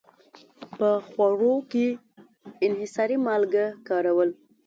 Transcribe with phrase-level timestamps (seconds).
[0.77, 1.87] په خوړو کې
[2.65, 4.29] انحصاري مالګه کارول.